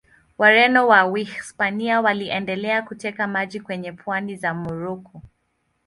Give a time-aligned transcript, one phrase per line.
[0.37, 5.21] Wareno wa Wahispania waliendelea kuteka miji kwenye pwani za Moroko.